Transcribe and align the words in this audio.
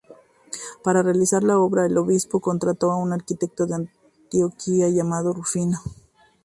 Para 0.83 1.03
realizar 1.03 1.43
la 1.43 1.59
obra 1.59 1.85
el 1.85 1.95
obispo 1.95 2.39
contrató 2.39 2.89
a 2.89 2.97
un 2.97 3.13
arquitecto 3.13 3.67
de 3.67 3.75
Antioquía 3.75 4.89
llamado 4.89 5.31
Rufino. 5.31 5.79